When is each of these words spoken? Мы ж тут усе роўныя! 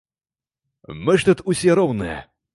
Мы 1.05 1.15
ж 1.23 1.29
тут 1.29 1.45
усе 1.55 1.71
роўныя! 1.83 2.19